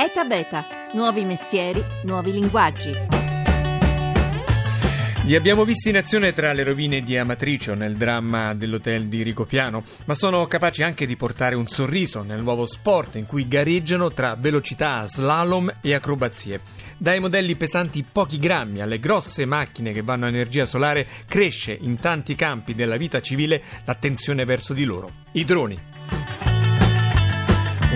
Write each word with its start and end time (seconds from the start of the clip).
ETA 0.00 0.22
Beta, 0.26 0.64
nuovi 0.92 1.24
mestieri, 1.24 1.84
nuovi 2.04 2.30
linguaggi. 2.30 2.92
Li 5.24 5.34
abbiamo 5.34 5.64
visti 5.64 5.88
in 5.88 5.96
azione 5.96 6.32
tra 6.32 6.52
le 6.52 6.62
rovine 6.62 7.00
di 7.00 7.16
Amatricio 7.16 7.74
nel 7.74 7.96
dramma 7.96 8.54
dell'hotel 8.54 9.08
di 9.08 9.24
Ricopiano, 9.24 9.82
ma 10.04 10.14
sono 10.14 10.46
capaci 10.46 10.84
anche 10.84 11.04
di 11.04 11.16
portare 11.16 11.56
un 11.56 11.66
sorriso 11.66 12.22
nel 12.22 12.44
nuovo 12.44 12.64
sport 12.64 13.16
in 13.16 13.26
cui 13.26 13.48
gareggiano 13.48 14.12
tra 14.12 14.36
velocità, 14.38 15.04
slalom 15.08 15.80
e 15.80 15.92
acrobazie. 15.92 16.60
Dai 16.96 17.18
modelli 17.18 17.56
pesanti 17.56 18.04
pochi 18.04 18.38
grammi 18.38 18.80
alle 18.80 19.00
grosse 19.00 19.46
macchine 19.46 19.92
che 19.92 20.02
vanno 20.02 20.26
a 20.26 20.28
energia 20.28 20.64
solare 20.64 21.08
cresce 21.26 21.76
in 21.76 21.98
tanti 21.98 22.36
campi 22.36 22.76
della 22.76 22.96
vita 22.96 23.20
civile 23.20 23.60
l'attenzione 23.84 24.44
verso 24.44 24.74
di 24.74 24.84
loro, 24.84 25.10
i 25.32 25.44
droni. 25.44 25.87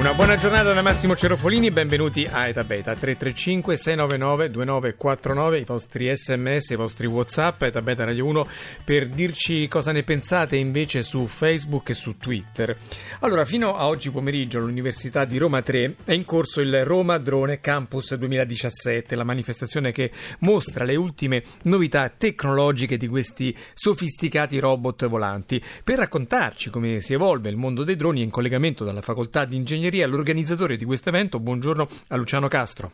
Una 0.02 0.14
buona 0.14 0.34
giornata 0.34 0.72
da 0.72 0.82
Massimo 0.82 1.14
Cerofolini, 1.14 1.70
benvenuti 1.70 2.28
a 2.28 2.48
Eta 2.48 2.64
Beta 2.64 2.92
335 2.92 3.76
699 3.76 4.50
2949, 4.50 5.58
i 5.60 5.64
vostri 5.64 6.10
sms, 6.12 6.70
i 6.70 6.74
vostri 6.74 7.06
whatsapp, 7.06 7.62
Eta 7.62 7.80
Beta 7.82 8.04
Radio 8.04 8.26
1 8.26 8.48
per 8.82 9.06
dirci 9.06 9.68
cosa 9.68 9.92
ne 9.92 10.02
pensate 10.02 10.56
invece 10.56 11.04
su 11.04 11.28
Facebook 11.28 11.90
e 11.90 11.94
su 11.94 12.18
Twitter. 12.18 12.76
Allora, 13.20 13.44
fino 13.44 13.76
a 13.76 13.86
oggi 13.86 14.10
pomeriggio 14.10 14.58
all'Università 14.58 15.24
di 15.24 15.38
Roma 15.38 15.62
3 15.62 15.94
è 16.04 16.12
in 16.14 16.24
corso 16.24 16.60
il 16.60 16.84
Roma 16.84 17.18
Drone 17.18 17.60
Campus 17.60 18.16
2017, 18.16 19.14
la 19.14 19.22
manifestazione 19.22 19.92
che 19.92 20.10
mostra 20.40 20.84
le 20.84 20.96
ultime 20.96 21.44
novità 21.62 22.08
tecnologiche 22.08 22.96
di 22.96 23.06
questi 23.06 23.56
sofisticati 23.72 24.58
robot 24.58 25.06
volanti. 25.06 25.62
Per 25.84 25.96
raccontarci 25.96 26.70
come 26.70 27.00
si 27.00 27.12
evolve 27.12 27.50
il 27.50 27.56
mondo 27.56 27.84
dei 27.84 27.94
droni 27.94 28.20
in 28.20 28.30
collegamento 28.30 28.82
dalla 28.82 29.00
facoltà 29.00 29.44
di 29.44 29.54
ingegneria 29.54 29.90
Ingegneria, 29.92 30.06
l'organizzatore 30.06 30.76
di 30.76 30.84
questo 30.84 31.10
evento. 31.10 31.38
Buongiorno 31.38 31.86
a 32.08 32.16
Luciano 32.16 32.48
Castro. 32.48 32.92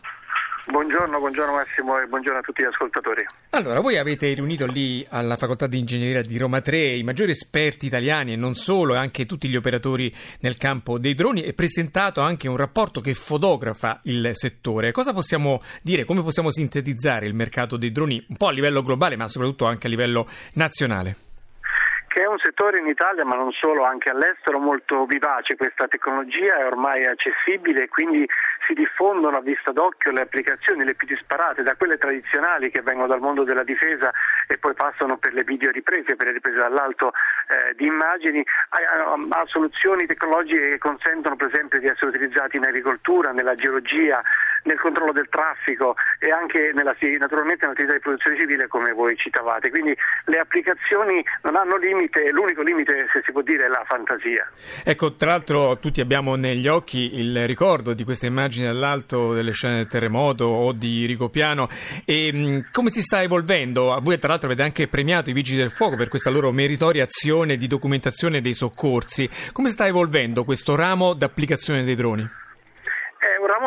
Buongiorno, 0.66 1.18
buongiorno 1.18 1.54
Massimo 1.54 1.98
e 1.98 2.06
buongiorno 2.06 2.40
a 2.40 2.42
tutti 2.42 2.62
gli 2.62 2.66
ascoltatori. 2.66 3.24
Allora, 3.50 3.80
voi 3.80 3.96
avete 3.96 4.32
riunito 4.34 4.66
lì 4.66 5.06
alla 5.08 5.36
Facoltà 5.36 5.66
di 5.66 5.78
Ingegneria 5.78 6.20
di 6.20 6.36
Roma 6.36 6.60
3 6.60 6.96
i 6.96 7.02
maggiori 7.02 7.30
esperti 7.30 7.86
italiani 7.86 8.32
e 8.32 8.36
non 8.36 8.54
solo, 8.54 8.94
anche 8.94 9.24
tutti 9.24 9.48
gli 9.48 9.56
operatori 9.56 10.12
nel 10.40 10.58
campo 10.58 10.98
dei 10.98 11.14
droni 11.14 11.42
e 11.42 11.54
presentato 11.54 12.20
anche 12.20 12.48
un 12.48 12.56
rapporto 12.56 13.00
che 13.00 13.14
fotografa 13.14 14.00
il 14.04 14.30
settore. 14.32 14.92
Cosa 14.92 15.14
possiamo 15.14 15.62
dire, 15.82 16.04
come 16.04 16.22
possiamo 16.22 16.50
sintetizzare 16.50 17.26
il 17.26 17.34
mercato 17.34 17.76
dei 17.76 17.92
droni 17.92 18.22
un 18.28 18.36
po' 18.36 18.48
a 18.48 18.52
livello 18.52 18.82
globale 18.82 19.16
ma 19.16 19.28
soprattutto 19.28 19.64
anche 19.64 19.86
a 19.86 19.90
livello 19.90 20.28
nazionale? 20.54 21.27
Che 22.18 22.24
è 22.24 22.26
un 22.26 22.38
settore 22.38 22.80
in 22.80 22.88
Italia, 22.88 23.24
ma 23.24 23.36
non 23.36 23.52
solo, 23.52 23.84
anche 23.84 24.10
all'estero, 24.10 24.58
molto 24.58 25.06
vivace. 25.06 25.54
Questa 25.54 25.86
tecnologia 25.86 26.56
è 26.56 26.66
ormai 26.66 27.06
accessibile 27.06 27.84
e 27.84 27.88
quindi 27.88 28.28
si 28.66 28.74
diffondono 28.74 29.36
a 29.36 29.40
vista 29.40 29.70
d'occhio 29.70 30.10
le 30.10 30.22
applicazioni 30.22 30.82
le 30.82 30.96
più 30.96 31.06
disparate, 31.06 31.62
da 31.62 31.76
quelle 31.76 31.96
tradizionali 31.96 32.72
che 32.72 32.82
vengono 32.82 33.06
dal 33.06 33.20
mondo 33.20 33.44
della 33.44 33.62
difesa 33.62 34.10
e 34.48 34.58
poi 34.58 34.74
passano 34.74 35.16
per 35.16 35.32
le 35.32 35.44
videoriprese, 35.44 36.16
per 36.16 36.26
le 36.26 36.32
riprese 36.32 36.58
dall'alto 36.58 37.12
eh, 37.46 37.74
di 37.76 37.86
immagini, 37.86 38.44
a, 38.70 39.38
a, 39.38 39.46
soluzioni 39.46 40.06
tecnologiche 40.06 40.70
che 40.70 40.78
consentono 40.78 41.36
per 41.36 41.46
esempio 41.54 41.78
di 41.78 41.86
essere 41.86 42.10
utilizzati 42.10 42.56
in 42.56 42.64
agricoltura, 42.64 43.30
nella 43.30 43.54
geologia, 43.54 44.20
nel 44.68 44.78
controllo 44.78 45.12
del 45.12 45.28
traffico 45.30 45.96
e 46.18 46.30
anche 46.30 46.72
nella, 46.74 46.94
naturalmente 47.18 47.64
nell'attività 47.64 47.94
di 47.94 48.00
produzione 48.00 48.38
civile 48.38 48.66
come 48.68 48.92
voi 48.92 49.16
citavate. 49.16 49.70
Quindi 49.70 49.96
le 50.26 50.38
applicazioni 50.38 51.24
non 51.42 51.56
hanno 51.56 51.76
limite, 51.76 52.30
l'unico 52.30 52.62
limite 52.62 53.08
se 53.10 53.22
si 53.24 53.32
può 53.32 53.40
dire 53.40 53.64
è 53.64 53.68
la 53.68 53.84
fantasia. 53.86 54.46
Ecco, 54.84 55.14
tra 55.14 55.30
l'altro 55.30 55.78
tutti 55.78 56.02
abbiamo 56.02 56.36
negli 56.36 56.68
occhi 56.68 57.18
il 57.18 57.46
ricordo 57.46 57.94
di 57.94 58.04
queste 58.04 58.26
immagini 58.26 58.66
dall'alto 58.66 59.32
delle 59.32 59.52
scene 59.52 59.76
del 59.76 59.88
terremoto 59.88 60.44
o 60.44 60.72
di 60.72 61.06
Ricopiano 61.06 61.68
e 62.04 62.32
mh, 62.32 62.68
come 62.70 62.90
si 62.90 63.00
sta 63.00 63.22
evolvendo? 63.22 63.98
Voi 64.02 64.18
tra 64.18 64.28
l'altro 64.28 64.48
avete 64.48 64.62
anche 64.62 64.88
premiato 64.88 65.30
i 65.30 65.32
Vigili 65.32 65.58
del 65.58 65.70
Fuoco 65.70 65.96
per 65.96 66.08
questa 66.08 66.30
loro 66.30 66.52
meritoria 66.52 67.04
azione 67.04 67.56
di 67.56 67.66
documentazione 67.66 68.42
dei 68.42 68.54
soccorsi. 68.54 69.28
Come 69.52 69.70
sta 69.70 69.86
evolvendo 69.86 70.44
questo 70.44 70.76
ramo 70.76 71.14
d'applicazione 71.14 71.84
dei 71.84 71.94
droni? 71.94 72.46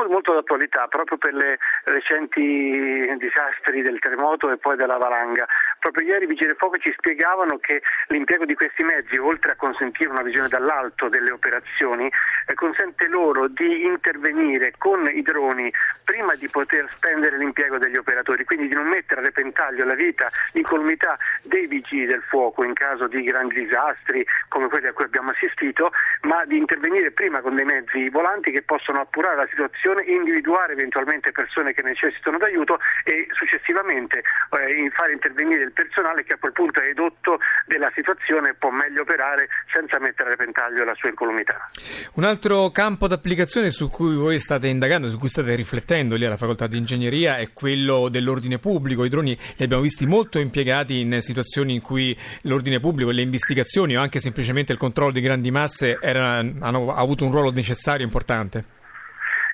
Molto 0.09 0.33
d'attualità 0.33 0.87
proprio 0.87 1.17
per 1.17 1.33
le 1.33 1.57
recenti 1.85 3.07
disastri 3.17 3.81
del 3.81 3.99
terremoto 3.99 4.51
e 4.51 4.57
poi 4.57 4.75
della 4.75 4.97
valanga. 4.97 5.45
Proprio 5.81 6.05
ieri 6.05 6.25
i 6.25 6.27
Vigili 6.27 6.45
del 6.45 6.57
Fuoco 6.57 6.77
ci 6.77 6.93
spiegavano 6.95 7.57
che 7.57 7.81
l'impiego 8.09 8.45
di 8.45 8.53
questi 8.53 8.83
mezzi, 8.83 9.17
oltre 9.17 9.53
a 9.53 9.55
consentire 9.55 10.11
una 10.11 10.21
visione 10.21 10.47
dall'alto 10.47 11.09
delle 11.09 11.31
operazioni, 11.31 12.05
eh, 12.05 12.53
consente 12.53 13.07
loro 13.07 13.47
di 13.47 13.83
intervenire 13.83 14.75
con 14.77 15.09
i 15.11 15.23
droni 15.23 15.73
prima 16.03 16.35
di 16.35 16.47
poter 16.49 16.87
spendere 16.93 17.35
l'impiego 17.39 17.79
degli 17.79 17.97
operatori, 17.97 18.45
quindi 18.45 18.67
di 18.67 18.75
non 18.75 18.89
mettere 18.89 19.21
a 19.21 19.23
repentaglio 19.23 19.83
la 19.83 19.95
vita, 19.95 20.29
l'incolumità 20.53 21.17
dei 21.45 21.65
Vigili 21.65 22.05
del 22.05 22.21
Fuoco 22.29 22.63
in 22.63 22.73
caso 22.73 23.07
di 23.07 23.23
grandi 23.23 23.55
disastri 23.65 24.23
come 24.49 24.67
quelli 24.67 24.85
a 24.85 24.93
cui 24.93 25.05
abbiamo 25.05 25.31
assistito, 25.31 25.91
ma 26.21 26.45
di 26.45 26.57
intervenire 26.57 27.09
prima 27.09 27.41
con 27.41 27.55
dei 27.55 27.65
mezzi 27.65 28.07
volanti 28.09 28.51
che 28.51 28.61
possono 28.61 28.99
appurare 28.99 29.35
la 29.35 29.47
situazione 29.49 30.03
individuare 30.03 30.73
eventualmente 30.73 31.31
persone 31.31 31.73
che 31.73 31.81
necessitano 31.81 32.37
d'aiuto 32.37 32.79
e 33.03 33.25
successivamente 33.31 34.19
eh, 34.51 34.91
fare 34.93 35.13
intervenire 35.13 35.63
il 35.63 35.70
personale 35.71 36.23
che 36.23 36.33
a 36.33 36.37
quel 36.37 36.51
punto 36.51 36.79
è 36.79 36.87
edotto 36.87 37.39
della 37.65 37.91
situazione 37.93 38.49
e 38.49 38.53
può 38.53 38.69
meglio 38.69 39.01
operare 39.01 39.47
senza 39.73 39.99
mettere 39.99 40.29
a 40.29 40.31
repentaglio 40.31 40.83
la 40.83 40.93
sua 40.95 41.09
incolumità. 41.09 41.69
Un 42.15 42.23
altro 42.23 42.69
campo 42.71 43.07
d'applicazione 43.07 43.69
su 43.69 43.89
cui 43.89 44.15
voi 44.15 44.39
state 44.39 44.67
indagando, 44.67 45.09
su 45.09 45.17
cui 45.17 45.29
state 45.29 45.55
riflettendo 45.55 46.15
lì 46.15 46.25
alla 46.25 46.37
facoltà 46.37 46.67
di 46.67 46.77
ingegneria 46.77 47.37
è 47.37 47.53
quello 47.53 48.09
dell'ordine 48.09 48.59
pubblico. 48.59 49.03
I 49.03 49.09
droni 49.09 49.37
li 49.55 49.63
abbiamo 49.63 49.83
visti 49.83 50.05
molto 50.05 50.39
impiegati 50.39 50.99
in 50.99 51.21
situazioni 51.21 51.75
in 51.75 51.81
cui 51.81 52.17
l'ordine 52.43 52.79
pubblico, 52.79 53.11
le 53.11 53.21
investigazioni 53.21 53.95
o 53.95 54.01
anche 54.01 54.19
semplicemente 54.19 54.71
il 54.71 54.77
controllo 54.77 55.11
di 55.11 55.21
grandi 55.21 55.51
masse 55.51 55.97
erano, 55.99 56.57
hanno 56.59 56.93
avuto 56.93 57.25
un 57.25 57.31
ruolo 57.31 57.51
necessario 57.51 58.05
importante. 58.05 58.79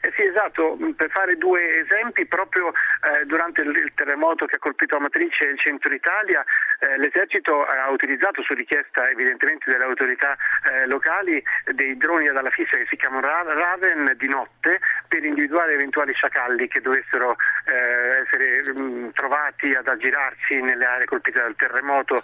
Eh 0.02 0.12
sì, 0.16 0.24
esatto, 0.24 0.78
per 0.96 1.10
fare 1.10 1.38
due 1.38 1.80
esempi, 1.80 2.26
proprio 2.26 2.70
eh, 2.70 3.26
durante 3.26 3.62
il, 3.62 3.92
terremoto 3.96 4.46
che 4.46 4.56
ha 4.56 4.60
colpito 4.60 4.96
Amatrice 4.96 5.48
e 5.48 5.52
il 5.52 5.60
centro 5.60 5.94
Italia, 5.94 6.44
eh, 6.80 6.98
l'esercito 6.98 7.64
ha 7.64 7.90
utilizzato 7.90 8.42
su 8.44 8.54
richiesta 8.54 9.10
evidentemente 9.10 9.72
delle 9.72 9.84
autorità 9.84 10.36
eh, 10.70 10.86
locali 10.88 11.42
dei 11.74 11.98
droni 11.98 12.28
ad 12.28 12.38
ala 12.38 12.50
fissa 12.50 12.78
che 12.78 12.86
si 12.86 12.96
chiamano 12.96 13.26
Raven 13.28 14.14
di 14.18 14.28
notte 14.28 14.80
per 15.08 15.24
individuare 15.24 15.74
eventuali 15.74 16.14
sciacalli 16.14 16.68
che 16.68 16.82
dovessero 16.82 17.36
eh, 17.66 18.22
essere 18.24 18.74
mh, 18.74 18.82
mm, 18.82 19.10
trovati 19.14 19.74
ad 19.74 19.88
aggirarsi 19.88 20.62
nelle 20.62 20.86
aree 20.86 21.06
colpite 21.06 21.42
dal 21.42 21.56
terremoto 21.56 22.22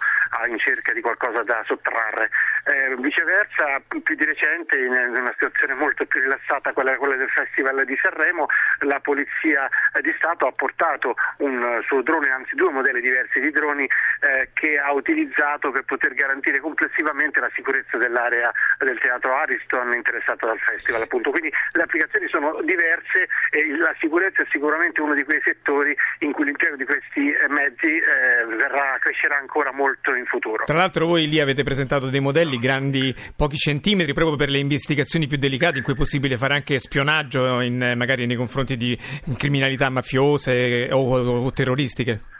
in 0.48 0.58
cerca 0.58 0.92
di 0.92 1.00
qualcosa 1.00 1.42
da 1.42 1.62
sottrarre. 1.66 2.30
Eh, 2.64 2.96
viceversa, 2.96 3.80
più 3.86 4.14
di 4.14 4.24
recente, 4.24 4.76
in 4.76 4.92
una 4.92 5.32
situazione 5.32 5.74
molto 5.74 6.04
più 6.06 6.20
rilassata, 6.20 6.72
quella, 6.72 6.96
quella 6.96 7.16
del 7.16 7.30
Festival 7.30 7.84
di 7.84 7.96
Sanremo 8.00 8.46
la 8.80 9.00
Polizia 9.00 9.68
di 10.00 10.12
Stato 10.16 10.46
ha 10.46 10.52
portato 10.52 11.14
un 11.38 11.80
suo 11.86 12.02
drone, 12.02 12.30
anzi 12.30 12.54
due 12.54 12.70
modelli 12.70 13.00
diversi 13.00 13.40
di 13.40 13.50
droni 13.50 13.84
eh, 14.20 14.43
che 14.52 14.78
ha 14.78 14.92
utilizzato 14.92 15.70
per 15.70 15.84
poter 15.84 16.14
garantire 16.14 16.60
complessivamente 16.60 17.40
la 17.40 17.50
sicurezza 17.54 17.96
dell'area 17.96 18.52
del 18.78 18.98
teatro 18.98 19.34
Ariston 19.34 19.94
interessata 19.94 20.46
dal 20.46 20.58
festival. 20.58 21.02
Appunto. 21.02 21.30
Quindi 21.30 21.52
le 21.72 21.82
applicazioni 21.82 22.28
sono 22.28 22.60
diverse 22.62 23.28
e 23.50 23.76
la 23.76 23.94
sicurezza 23.98 24.42
è 24.42 24.46
sicuramente 24.50 25.00
uno 25.00 25.14
di 25.14 25.24
quei 25.24 25.40
settori 25.42 25.94
in 26.20 26.32
cui 26.32 26.44
l'impiego 26.44 26.76
di 26.76 26.84
questi 26.84 27.30
eh, 27.30 27.48
mezzi 27.48 27.86
eh, 27.86 28.44
verrà, 28.56 28.96
crescerà 28.98 29.36
ancora 29.36 29.72
molto 29.72 30.14
in 30.14 30.26
futuro. 30.26 30.64
Tra 30.64 30.76
l'altro 30.76 31.06
voi 31.06 31.28
lì 31.28 31.40
avete 31.40 31.62
presentato 31.62 32.10
dei 32.10 32.20
modelli 32.20 32.58
grandi 32.58 33.14
pochi 33.36 33.56
centimetri 33.56 34.12
proprio 34.12 34.36
per 34.36 34.48
le 34.48 34.58
investigazioni 34.58 35.26
più 35.26 35.38
delicate 35.38 35.78
in 35.78 35.84
cui 35.84 35.94
è 35.94 35.96
possibile 35.96 36.36
fare 36.36 36.54
anche 36.54 36.78
spionaggio 36.78 37.60
in, 37.60 37.94
magari 37.96 38.26
nei 38.26 38.36
confronti 38.36 38.76
di 38.76 38.98
criminalità 39.36 39.88
mafiose 39.90 40.88
o, 40.90 41.44
o 41.44 41.52
terroristiche? 41.52 42.33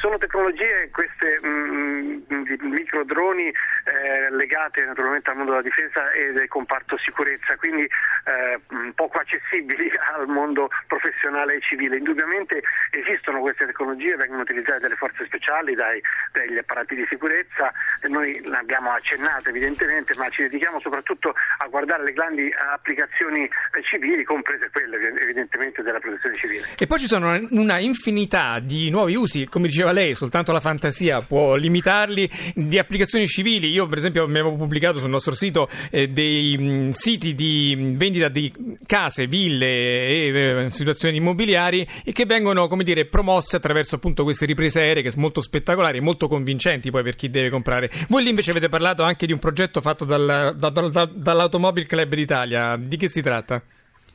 Sono 0.00 0.16
tecnologie 0.16 0.88
queste 0.92 1.38
mh, 1.42 1.48
mm, 1.48 2.22
mm, 2.32 2.42
di 2.42 2.66
microdroni 2.68 3.52
eh, 4.00 4.30
legate 4.34 4.84
naturalmente 4.84 5.30
al 5.30 5.36
mondo 5.36 5.52
della 5.52 5.62
difesa 5.62 6.10
e 6.12 6.32
del 6.32 6.48
comparto 6.48 6.96
sicurezza, 6.98 7.56
quindi 7.56 7.82
eh, 7.82 8.92
poco 8.94 9.18
accessibili 9.18 9.90
al 10.16 10.26
mondo 10.26 10.68
professionale 10.86 11.56
e 11.56 11.60
civile. 11.60 11.98
Indubbiamente 11.98 12.62
esistono 12.90 13.40
queste 13.40 13.66
tecnologie, 13.66 14.16
vengono 14.16 14.42
utilizzate 14.42 14.80
dalle 14.80 14.96
forze 14.96 15.24
speciali, 15.26 15.74
dai, 15.74 16.00
dagli 16.32 16.56
apparati 16.56 16.94
di 16.94 17.04
sicurezza, 17.08 17.72
noi 18.08 18.40
le 18.42 18.56
abbiamo 18.56 18.90
accennate 18.90 19.50
evidentemente, 19.50 20.14
ma 20.16 20.28
ci 20.30 20.42
dedichiamo 20.42 20.80
soprattutto 20.80 21.34
a 21.58 21.66
guardare 21.68 22.04
le 22.04 22.12
grandi 22.12 22.50
applicazioni 22.72 23.44
eh, 23.44 23.82
civili, 23.82 24.24
comprese 24.24 24.70
quelle 24.70 24.96
evidentemente 25.20 25.82
della 25.82 25.98
protezione 25.98 26.34
civile. 26.36 26.66
E 26.78 26.86
poi 26.86 26.98
ci 26.98 27.06
sono 27.06 27.38
una 27.50 27.78
infinità 27.78 28.58
di 28.60 28.90
nuovi 28.90 29.14
usi, 29.14 29.46
come 29.46 29.66
diceva 29.66 29.92
lei, 29.92 30.14
soltanto 30.14 30.52
la 30.52 30.60
fantasia 30.60 31.22
può 31.22 31.54
limitarli, 31.54 32.28
di 32.54 32.78
applicazioni 32.78 33.26
civili. 33.26 33.68
Io 33.70 33.86
per 33.90 33.98
esempio 33.98 34.24
avevo 34.24 34.54
pubblicato 34.56 34.98
sul 34.98 35.10
nostro 35.10 35.34
sito 35.34 35.68
eh, 35.90 36.08
dei 36.08 36.56
mh, 36.56 36.90
siti 36.90 37.34
di 37.34 37.94
vendita 37.96 38.28
di 38.28 38.50
case, 38.86 39.26
ville 39.26 39.66
e 39.66 40.64
eh, 40.64 40.70
situazioni 40.70 41.18
immobiliari 41.18 41.86
e 42.02 42.12
che 42.12 42.24
vengono 42.24 42.66
come 42.68 42.84
dire 42.84 43.04
promosse 43.04 43.56
attraverso 43.56 43.96
appunto 43.96 44.22
queste 44.22 44.46
riprese 44.46 44.80
aeree 44.80 45.02
che 45.02 45.10
sono 45.10 45.22
molto 45.22 45.40
spettacolari 45.42 45.98
e 45.98 46.00
molto 46.00 46.28
convincenti 46.28 46.90
poi 46.90 47.02
per 47.02 47.16
chi 47.16 47.28
deve 47.28 47.50
comprare. 47.50 47.90
Voi 48.08 48.22
lì 48.22 48.30
invece 48.30 48.50
avete 48.50 48.68
parlato 48.68 49.02
anche 49.02 49.26
di 49.26 49.32
un 49.32 49.38
progetto 49.38 49.80
fatto 49.80 50.04
dal, 50.04 50.54
da, 50.56 50.70
da, 50.70 50.88
da, 50.88 51.10
dall'Automobile 51.12 51.86
Club 51.86 52.14
d'Italia. 52.14 52.76
Di 52.78 52.96
che 52.96 53.08
si 53.08 53.20
tratta? 53.20 53.62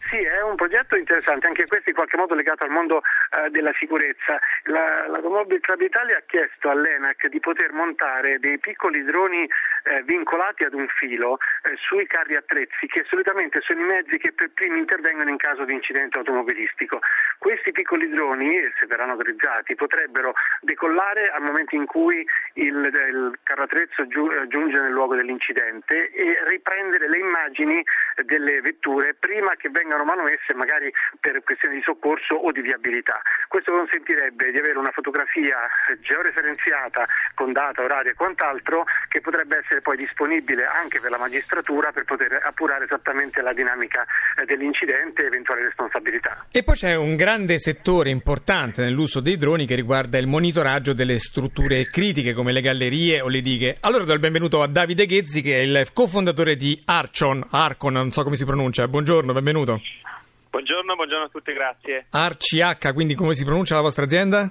Sì, 0.09 0.17
è 0.17 0.41
un 0.43 0.55
progetto 0.55 0.95
interessante, 0.95 1.47
anche 1.47 1.65
questo 1.65 1.89
in 1.89 1.95
qualche 1.95 2.17
modo 2.17 2.35
legato 2.35 2.63
al 2.63 2.69
mondo 2.69 3.01
eh, 3.01 3.49
della 3.49 3.73
sicurezza. 3.73 4.39
La, 4.65 5.07
L'Automobile 5.07 5.59
Club 5.59 5.81
Italia 5.81 6.17
ha 6.17 6.23
chiesto 6.27 6.69
all'ENAC 6.69 7.27
di 7.27 7.39
poter 7.39 7.71
montare 7.71 8.37
dei 8.37 8.59
piccoli 8.59 9.03
droni 9.03 9.49
eh, 9.83 10.03
vincolati 10.03 10.63
ad 10.63 10.73
un 10.73 10.87
filo 10.89 11.37
eh, 11.63 11.75
sui 11.77 12.05
carri 12.05 12.35
attrezzi, 12.35 12.85
che 12.85 13.03
solitamente 13.09 13.61
sono 13.61 13.81
i 13.81 13.85
mezzi 13.85 14.17
che 14.17 14.31
per 14.31 14.51
primi 14.53 14.77
intervengono 14.77 15.29
in 15.29 15.37
caso 15.37 15.65
di 15.65 15.73
incidente 15.73 16.19
automobilistico. 16.19 16.99
Questi 17.39 17.71
piccoli 17.71 18.07
droni, 18.09 18.59
se 18.79 18.85
verranno 18.85 19.13
autorizzati, 19.13 19.73
potrebbero 19.73 20.33
decollare 20.61 21.29
al 21.29 21.41
momento 21.41 21.73
in 21.75 21.87
cui 21.87 22.23
il, 22.53 22.75
il 22.75 23.39
carro 23.41 23.63
attrezzo 23.63 24.05
giu, 24.05 24.29
eh, 24.29 24.47
giunge 24.49 24.79
nel 24.79 24.91
luogo 24.91 25.15
dell'incidente 25.15 26.11
e 26.11 26.43
riprendere 26.45 27.09
le 27.09 27.17
immagini 27.17 27.83
delle 28.23 28.61
vetture 28.61 29.15
prima 29.15 29.55
che 29.55 29.69
vengano 29.69 29.94
vengano 29.95 30.03
manomesse 30.03 30.53
magari 30.53 30.91
per 31.19 31.41
questioni 31.43 31.75
di 31.75 31.81
soccorso 31.81 32.35
o 32.35 32.51
di 32.51 32.61
viabilità. 32.61 33.21
Questo 33.47 33.71
consentirebbe 33.71 34.51
di 34.51 34.57
avere 34.57 34.77
una 34.77 34.91
fotografia 34.91 35.55
georeferenziata 36.01 37.05
con 37.33 37.53
data, 37.53 37.81
orario 37.81 38.11
e 38.11 38.15
quant'altro 38.15 38.83
che 39.07 39.21
potrebbe 39.21 39.57
essere 39.63 39.81
poi 39.81 39.97
disponibile 39.97 40.65
anche 40.65 40.99
per 40.99 41.11
la 41.11 41.17
magistratura 41.17 41.91
per 41.91 42.03
poter 42.03 42.39
appurare 42.43 42.85
esattamente 42.85 43.41
la 43.41 43.53
dinamica 43.53 44.05
eh, 44.37 44.45
dell'incidente 44.45 45.23
e 45.23 45.27
eventuali 45.27 45.63
responsabilità. 45.63 46.45
E 46.51 46.63
poi 46.63 46.75
c'è 46.75 46.95
un 46.95 47.15
grande 47.15 47.57
settore 47.59 48.09
importante 48.09 48.81
nell'uso 48.81 49.21
dei 49.21 49.37
droni 49.37 49.65
che 49.65 49.75
riguarda 49.75 50.17
il 50.17 50.27
monitoraggio 50.27 50.93
delle 50.93 51.19
strutture 51.19 51.87
critiche 51.87 52.33
come 52.33 52.51
le 52.51 52.61
gallerie 52.61 53.21
o 53.21 53.29
le 53.29 53.39
dighe. 53.39 53.75
Allora 53.81 54.03
do 54.03 54.13
il 54.13 54.19
benvenuto 54.19 54.61
a 54.61 54.67
Davide 54.67 55.05
Ghezzi 55.05 55.41
che 55.41 55.55
è 55.55 55.61
il 55.61 55.87
cofondatore 55.93 56.55
di 56.55 56.81
Archon, 56.85 57.45
Arcon, 57.51 57.93
non 57.93 58.11
so 58.11 58.23
come 58.23 58.35
si 58.35 58.45
pronuncia. 58.45 58.87
Buongiorno, 58.87 59.33
benvenuto. 59.33 59.84
Buongiorno, 60.49 60.95
buongiorno 60.95 61.25
a 61.25 61.29
tutti, 61.29 61.51
grazie. 61.51 62.05
Arci 62.11 62.61
quindi 62.93 63.13
come 63.13 63.33
si 63.33 63.43
pronuncia 63.43 63.75
la 63.75 63.81
vostra 63.81 64.05
azienda? 64.05 64.49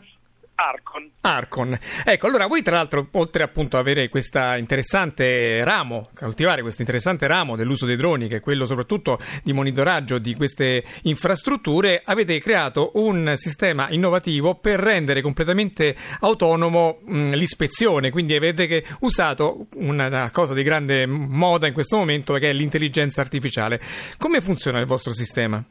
Arcon. 0.57 1.11
Arcon. 1.23 1.79
Ecco, 2.05 2.27
allora 2.27 2.47
voi 2.47 2.63
tra 2.63 2.77
l'altro, 2.77 3.09
oltre 3.13 3.43
appunto 3.43 3.77
ad 3.77 3.83
avere 3.83 4.09
questo 4.09 4.39
interessante 4.57 5.65
ramo, 5.65 6.11
coltivare 6.15 6.63
questo 6.63 6.83
interessante 6.83 7.27
ramo 7.27 7.57
dell'uso 7.57 7.87
dei 7.87 7.97
droni, 7.97 8.29
che 8.29 8.37
è 8.37 8.41
quello 8.41 8.65
soprattutto 8.65 9.19
di 9.43 9.53
monitoraggio 9.53 10.19
di 10.19 10.35
queste 10.35 10.85
infrastrutture, 11.03 12.03
avete 12.05 12.39
creato 12.39 12.93
un 12.95 13.33
sistema 13.35 13.91
innovativo 13.91 14.55
per 14.55 14.79
rendere 14.79 15.23
completamente 15.23 15.97
autonomo 16.21 17.01
mh, 17.03 17.35
l'ispezione, 17.35 18.11
quindi 18.11 18.37
avete 18.37 18.85
usato 19.01 19.67
una 19.75 20.31
cosa 20.31 20.55
di 20.55 20.63
grande 20.63 21.07
moda 21.07 21.67
in 21.67 21.73
questo 21.73 21.97
momento 21.97 22.35
che 22.35 22.51
è 22.51 22.53
l'intelligenza 22.53 23.21
artificiale. 23.21 23.81
Come 24.19 24.41
funziona 24.41 24.79
il 24.79 24.87
vostro 24.87 25.13
sistema? 25.13 25.63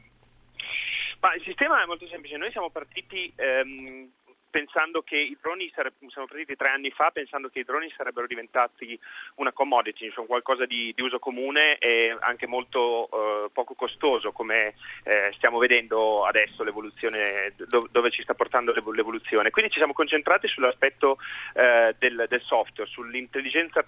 Ma 1.20 1.34
il 1.34 1.42
sistema 1.42 1.82
è 1.82 1.86
molto 1.86 2.06
semplice, 2.06 2.36
noi 2.36 2.50
siamo 2.50 2.68
partiti 2.68 3.32
ehm, 3.34 4.10
pensando 4.54 5.02
che 5.02 5.16
i 5.16 5.36
droni 5.40 5.68
sarebbero, 5.74 6.08
siamo 6.12 6.28
partiti 6.28 6.54
tre 6.54 6.68
anni 6.68 6.92
fa 6.92 7.10
pensando 7.10 7.48
che 7.48 7.58
i 7.58 7.64
droni 7.64 7.92
sarebbero 7.96 8.28
diventati 8.28 8.96
una 9.34 9.50
commodity, 9.50 10.12
cioè 10.12 10.26
qualcosa 10.26 10.64
di, 10.64 10.92
di, 10.94 11.02
uso 11.02 11.18
comune 11.18 11.76
e 11.78 12.16
anche 12.20 12.46
molto 12.46 13.08
eh, 13.10 13.50
poco 13.52 13.74
costoso, 13.74 14.30
come 14.30 14.74
eh, 15.02 15.32
stiamo 15.34 15.58
vedendo 15.58 16.24
adesso 16.24 16.62
l'evoluzione, 16.62 17.52
do, 17.66 17.88
dove 17.90 18.12
ci 18.12 18.22
sta 18.22 18.34
portando 18.34 18.72
l'evoluzione. 18.72 19.50
Quindi 19.50 19.72
ci 19.72 19.78
siamo 19.78 19.92
concentrati 19.92 20.46
sull'aspetto 20.46 21.18
eh, 21.54 21.96
del, 21.98 22.26
del, 22.28 22.42
software, 22.42 22.88
sull'intelligenza 22.88 23.84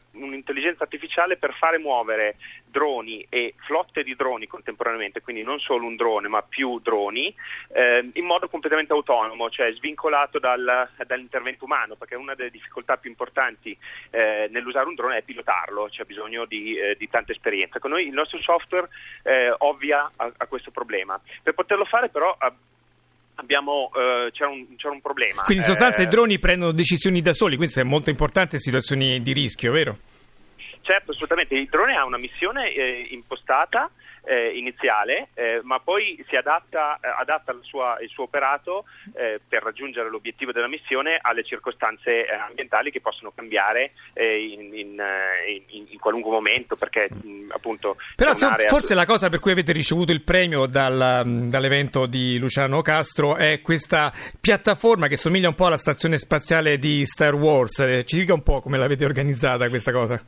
artificiale 0.82 1.36
per 1.36 1.54
fare 1.54 1.78
muovere 1.78 2.38
droni 2.66 3.24
e 3.28 3.54
flotte 3.58 4.02
di 4.02 4.16
droni 4.16 4.48
contemporaneamente, 4.48 5.20
quindi 5.20 5.44
non 5.44 5.60
solo 5.60 5.86
un 5.86 5.94
drone 5.94 6.26
ma 6.26 6.42
più 6.42 6.80
droni, 6.80 7.32
eh, 7.72 8.10
in 8.12 8.26
modo 8.26 8.48
completamente 8.48 8.92
autonomo, 8.92 9.48
cioè 9.48 9.72
svincolato 9.74 10.40
da 10.40 10.55
dal, 10.56 10.88
dall'intervento 11.06 11.64
umano, 11.64 11.96
perché 11.96 12.14
una 12.14 12.34
delle 12.34 12.50
difficoltà 12.50 12.96
più 12.96 13.10
importanti 13.10 13.76
eh, 14.10 14.48
nell'usare 14.50 14.88
un 14.88 14.94
drone 14.94 15.18
è 15.18 15.22
pilotarlo, 15.22 15.88
c'è 15.88 16.04
bisogno 16.04 16.44
di, 16.46 16.76
eh, 16.78 16.96
di 16.96 17.08
tanta 17.08 17.32
esperienza. 17.32 17.78
Con 17.78 17.90
noi 17.90 18.06
il 18.06 18.12
nostro 18.12 18.40
software 18.40 18.88
eh, 19.22 19.54
ovvia 19.58 20.10
a, 20.16 20.32
a, 20.36 20.46
questo 20.46 20.70
problema. 20.70 21.20
Per 21.42 21.54
poterlo 21.54 21.84
fare 21.84 22.08
però 22.08 22.36
Abbiamo, 23.38 23.90
eh, 23.94 24.30
c'era, 24.32 24.48
un, 24.48 24.76
c'era, 24.76 24.94
un, 24.94 25.02
problema. 25.02 25.42
Quindi 25.42 25.62
in 25.62 25.68
sostanza 25.68 26.00
i 26.00 26.06
eh, 26.06 26.08
droni 26.08 26.38
prendono 26.38 26.72
decisioni 26.72 27.20
da 27.20 27.34
soli, 27.34 27.56
quindi 27.56 27.78
è 27.78 27.82
molto 27.82 28.08
importante 28.08 28.54
in 28.54 28.60
situazioni 28.62 29.20
di 29.20 29.34
rischio, 29.34 29.72
vero? 29.72 29.98
Certo, 30.80 31.10
assolutamente. 31.10 31.54
Il 31.54 31.68
drone 31.68 31.96
ha 31.96 32.06
una 32.06 32.16
missione 32.16 32.72
eh, 32.72 33.08
impostata 33.10 33.90
eh, 34.26 34.58
iniziale, 34.58 35.28
eh, 35.34 35.60
ma 35.62 35.78
poi 35.78 36.22
si 36.28 36.34
adatta, 36.34 36.98
eh, 37.00 37.08
adatta 37.18 37.52
il, 37.52 37.60
sua, 37.62 37.96
il, 38.00 38.08
suo 38.08 38.24
operato 38.24 38.84
eh, 39.14 39.40
per 39.46 39.62
raggiungere 39.62 40.10
l'obiettivo 40.10 40.50
della 40.50 40.66
missione 40.66 41.18
alle 41.20 41.44
circostanze 41.44 42.26
eh, 42.26 42.32
ambientali 42.34 42.90
che 42.90 43.00
possono 43.00 43.32
cambiare 43.34 43.92
in, 44.14 44.74
in, 44.74 45.02
in, 45.68 45.86
in, 45.88 45.98
qualunque 45.98 46.30
momento, 46.30 46.74
perché 46.74 47.08
mh, 47.10 47.50
appunto... 47.52 47.96
Però 48.16 48.32
forse 48.32 48.94
la 48.94 49.04
cosa 49.04 49.28
per 49.28 49.38
cui 49.38 49.52
avete 49.52 49.72
ricevuto 49.72 50.10
il 50.10 50.22
premio 50.22 50.66
dal, 50.66 51.46
dall'evento 51.48 52.06
di 52.06 52.38
Luciano 52.38 52.82
Castro 52.82 53.36
è 53.36 53.60
questa 53.60 54.12
piattaforma 54.40 55.06
che 55.06 55.16
somiglia 55.16 55.48
un 55.48 55.54
po' 55.54 55.66
alla 55.66 55.76
stazione 55.76 56.16
spaziale 56.16 56.78
di 56.78 57.06
Star 57.06 57.34
Wars. 57.34 57.84
Ci 58.04 58.18
dica 58.18 58.34
un 58.34 58.42
po' 58.42 58.60
come 58.60 58.78
l'avete 58.78 59.04
organizzata 59.04 59.68
questa 59.68 59.92
cosa? 59.92 60.20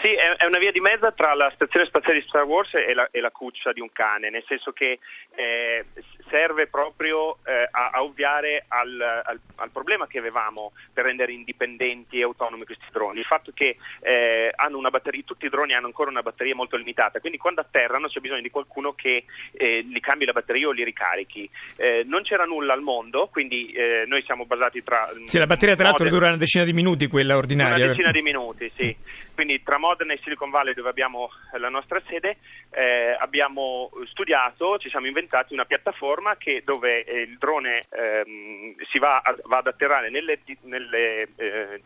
Sì, 0.00 0.12
è, 0.12 0.44
una 0.46 0.58
via 0.58 0.70
di 0.70 0.80
mezzo 0.80 1.12
tra 1.14 1.34
la 1.34 1.50
stazione 1.54 1.86
spaziale 1.86 2.20
di 2.20 2.26
Star 2.28 2.44
Wars 2.44 2.72
e 2.74 2.94
la, 2.94 3.08
e 3.10 3.20
la 3.20 3.32
cuccia 3.32 3.72
di 3.72 3.80
un 3.80 3.90
cane, 3.90 4.30
nel 4.30 4.44
senso 4.46 4.70
che 4.70 5.00
eh, 5.34 5.84
serve 6.30 6.68
proprio 6.68 7.38
eh, 7.44 7.68
a, 7.68 7.90
a, 7.94 8.02
ovviare 8.02 8.64
al, 8.68 9.00
al, 9.00 9.40
al, 9.56 9.70
problema 9.70 10.06
che 10.06 10.18
avevamo 10.18 10.72
per 10.92 11.04
rendere 11.04 11.32
indipendenti 11.32 12.20
e 12.20 12.22
autonomi 12.22 12.64
questi 12.64 12.84
droni. 12.92 13.18
Il 13.18 13.24
fatto 13.24 13.50
che 13.52 13.76
eh, 14.00 14.52
hanno 14.54 14.78
una 14.78 14.90
batteria, 14.90 15.22
tutti 15.24 15.46
i 15.46 15.48
droni 15.48 15.74
hanno 15.74 15.86
ancora 15.86 16.10
una 16.10 16.22
batteria 16.22 16.54
molto 16.54 16.76
limitata, 16.76 17.18
quindi 17.18 17.38
quando 17.38 17.60
atterrano 17.60 18.06
c'è 18.06 18.20
bisogno 18.20 18.42
di 18.42 18.50
qualcuno 18.50 18.92
che 18.92 19.24
eh, 19.52 19.80
li 19.80 20.00
cambi 20.00 20.26
la 20.26 20.32
batteria 20.32 20.68
o 20.68 20.70
li 20.70 20.84
ricarichi. 20.84 21.50
Eh, 21.74 22.04
non 22.06 22.22
c'era 22.22 22.44
nulla 22.44 22.72
al 22.72 22.82
mondo, 22.82 23.28
quindi 23.32 23.72
eh, 23.72 24.04
noi 24.06 24.22
siamo 24.22 24.46
basati 24.46 24.84
tra... 24.84 25.08
Sì, 25.26 25.38
la 25.38 25.46
batteria 25.46 25.74
tra 25.74 25.84
l'altro 25.84 26.08
dura 26.08 26.28
una 26.28 26.36
decina 26.36 26.62
di 26.62 26.72
minuti, 26.72 27.08
quella 27.08 27.36
ordinaria. 27.36 27.84
Una 27.84 27.92
decina 27.92 28.10
di 28.12 28.22
minuti, 28.22 28.70
sì. 28.76 28.96
Quindi 29.34 29.62
tra 29.62 29.78
Modena 29.88 30.12
e 30.12 30.20
Silicon 30.22 30.50
Valley, 30.50 30.74
dove 30.74 30.90
abbiamo 30.90 31.30
la 31.52 31.70
nostra 31.70 32.00
sede, 32.06 32.36
eh, 32.70 33.16
abbiamo 33.18 33.90
studiato, 34.04 34.76
ci 34.76 34.90
siamo 34.90 35.06
inventati 35.06 35.54
una 35.54 35.64
piattaforma 35.64 36.36
che, 36.36 36.62
dove 36.62 37.04
eh, 37.04 37.22
il 37.22 37.38
drone 37.38 37.84
ehm, 37.88 38.74
si 38.90 38.98
va, 38.98 39.18
a, 39.18 39.34
va, 39.44 39.58
ad 39.58 39.66
atterrare 39.66 40.10
nelle, 40.10 40.40
nelle 40.64 41.28
eh, 41.36 41.82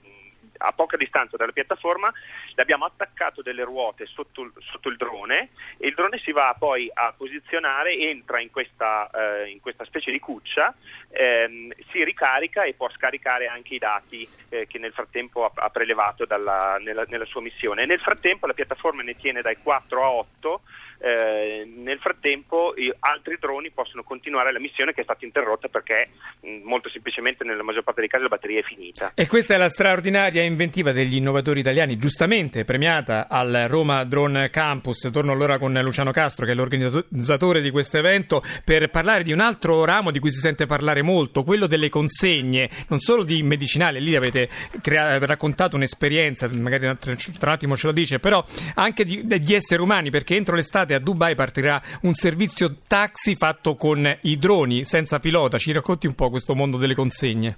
a 0.58 0.72
poca 0.72 0.96
distanza 0.96 1.36
dalla 1.36 1.52
piattaforma, 1.52 2.12
le 2.54 2.62
abbiamo 2.62 2.84
attaccato 2.84 3.42
delle 3.42 3.64
ruote 3.64 4.06
sotto, 4.06 4.52
sotto, 4.58 4.88
il 4.88 4.96
drone 4.96 5.50
e 5.76 5.88
il 5.88 5.94
drone 5.94 6.18
si 6.18 6.32
va 6.32 6.54
poi 6.58 6.90
a 6.92 7.12
posizionare, 7.16 7.96
entra 7.96 8.40
in 8.40 8.50
questa, 8.50 9.10
eh, 9.10 9.50
in 9.50 9.60
questa 9.60 9.84
specie 9.84 10.10
di 10.10 10.18
cuccia, 10.18 10.74
ehm, 11.10 11.72
si 11.90 12.04
ricarica 12.04 12.64
e 12.64 12.74
può 12.74 12.88
scaricare 12.90 13.46
anche 13.46 13.74
i 13.74 13.78
dati 13.78 14.28
eh, 14.48 14.66
che 14.66 14.78
nel 14.78 14.92
frattempo 14.92 15.44
ha, 15.44 15.52
ha 15.54 15.70
prelevato 15.70 16.24
dalla, 16.24 16.78
nella, 16.80 17.04
nella 17.08 17.26
sua 17.26 17.40
missione. 17.40 17.86
Nel 17.86 18.00
frattempo 18.00 18.46
la 18.46 18.54
piattaforma 18.54 19.02
ne 19.02 19.16
tiene 19.16 19.42
dai 19.42 19.56
4 19.56 20.02
a 20.02 20.10
8 20.10 20.60
eh, 21.02 21.64
nel 21.66 21.98
frattempo 21.98 22.74
i, 22.76 22.92
altri 23.00 23.36
droni 23.40 23.70
possono 23.72 24.04
continuare 24.04 24.52
la 24.52 24.60
missione 24.60 24.92
che 24.92 25.00
è 25.00 25.04
stata 25.04 25.24
interrotta 25.24 25.66
perché 25.66 26.10
mh, 26.40 26.60
molto 26.62 26.88
semplicemente 26.90 27.42
nella 27.42 27.64
maggior 27.64 27.82
parte 27.82 28.00
dei 28.00 28.08
casi 28.08 28.22
la 28.22 28.28
batteria 28.28 28.60
è 28.60 28.62
finita. 28.62 29.10
E 29.14 29.26
questa 29.26 29.54
è 29.54 29.56
la 29.56 29.68
straordinaria 29.68 30.42
inventiva 30.42 30.92
degli 30.92 31.16
innovatori 31.16 31.58
italiani, 31.58 31.98
giustamente 31.98 32.64
premiata 32.64 33.26
al 33.28 33.66
Roma 33.68 34.04
Drone 34.04 34.48
Campus. 34.50 35.08
Torno 35.12 35.32
allora 35.32 35.58
con 35.58 35.72
Luciano 35.72 36.12
Castro 36.12 36.46
che 36.46 36.52
è 36.52 36.54
l'organizzatore 36.54 37.60
di 37.60 37.70
questo 37.70 37.98
evento 37.98 38.40
per 38.64 38.88
parlare 38.90 39.24
di 39.24 39.32
un 39.32 39.40
altro 39.40 39.84
ramo 39.84 40.12
di 40.12 40.20
cui 40.20 40.30
si 40.30 40.38
sente 40.38 40.66
parlare 40.66 41.02
molto, 41.02 41.42
quello 41.42 41.66
delle 41.66 41.88
consegne, 41.88 42.70
non 42.88 43.00
solo 43.00 43.24
di 43.24 43.42
medicinali, 43.42 44.00
lì 44.00 44.14
avete 44.14 44.48
crea- 44.80 45.18
raccontato 45.18 45.74
un'esperienza, 45.74 46.48
magari 46.52 46.96
tra 46.96 47.16
un 47.40 47.52
attimo 47.52 47.74
ce 47.74 47.86
lo 47.88 47.92
dice, 47.92 48.20
però 48.20 48.44
anche 48.74 49.04
di, 49.04 49.26
di 49.26 49.54
esseri 49.54 49.82
umani 49.82 50.10
perché 50.10 50.36
entro 50.36 50.54
l'estate 50.54 50.91
a 50.94 50.98
Dubai 50.98 51.34
partirà 51.34 51.80
un 52.02 52.14
servizio 52.14 52.76
taxi 52.86 53.34
fatto 53.34 53.74
con 53.74 54.06
i 54.22 54.38
droni 54.38 54.84
senza 54.84 55.18
pilota. 55.18 55.58
Ci 55.58 55.72
racconti 55.72 56.06
un 56.06 56.14
po' 56.14 56.30
questo 56.30 56.54
mondo 56.54 56.76
delle 56.76 56.94
consegne? 56.94 57.56